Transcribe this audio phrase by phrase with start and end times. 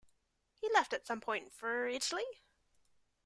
[0.55, 2.25] He left at some point for Italy.